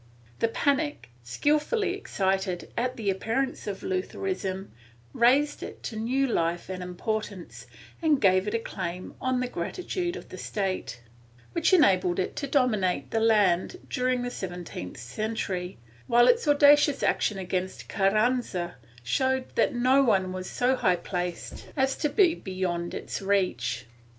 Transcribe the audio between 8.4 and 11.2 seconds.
it a claim on the gratitude of the State,